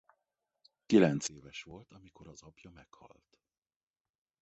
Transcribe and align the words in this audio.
Kilencéves 0.85 1.63
volt 1.63 1.91
amikor 1.91 2.27
az 2.27 2.41
apja 2.43 2.69
meghalt. 2.69 3.39